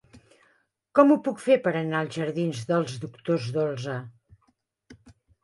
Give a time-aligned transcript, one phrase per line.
[0.99, 4.01] Com ho puc fer per anar als jardins dels Doctors Dolsa?